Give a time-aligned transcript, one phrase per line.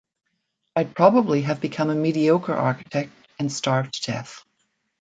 [0.75, 4.43] I'd probably have become a mediocre architect and starved to death.